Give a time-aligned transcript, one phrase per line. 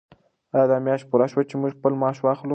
[0.59, 2.49] آیا میاشت پوره شوه چې موږ خپل معاش واخلو؟